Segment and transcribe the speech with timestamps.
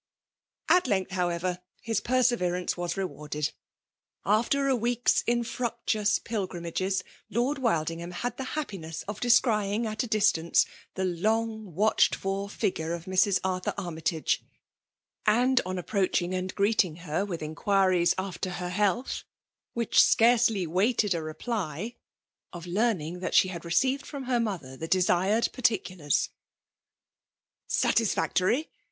[0.67, 3.51] At length, however, his perseveranoe was rewarded.
[4.25, 7.03] After a week's infiructiaous pil grimages.
[7.29, 12.93] Lord Wildingham had the happi ness of descrying at a distance the long watefaed*for figure
[12.95, 13.39] of Mrs.
[13.43, 14.43] Arthur Armytage,
[15.27, 19.23] and, on approaching and greeting her with inquiriea after her health,
[19.75, 21.93] which searcely waited a reply,
[22.51, 25.51] of learning that she had re* * L 2 9^i¥ed from her mothar the; deainMl.
[25.51, 26.29] pai^ \^*
[27.69, 28.65] )SaiUfactQry